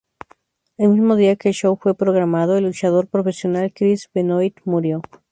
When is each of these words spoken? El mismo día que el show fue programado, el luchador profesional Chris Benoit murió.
El 0.77 0.89
mismo 0.89 1.15
día 1.15 1.35
que 1.35 1.49
el 1.49 1.53
show 1.53 1.77
fue 1.79 1.93
programado, 1.95 2.57
el 2.57 2.63
luchador 2.63 3.05
profesional 3.07 3.71
Chris 3.71 4.09
Benoit 4.11 4.57
murió. 4.65 5.03